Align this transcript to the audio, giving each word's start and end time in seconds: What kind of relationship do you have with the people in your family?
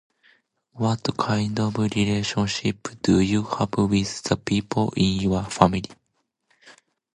What 0.73 1.15
kind 1.15 1.59
of 1.59 1.77
relationship 1.77 2.87
do 3.03 3.19
you 3.19 3.43
have 3.43 3.77
with 3.77 4.23
the 4.23 4.35
people 4.35 4.91
in 4.97 5.19
your 5.19 5.43
family? 5.43 5.83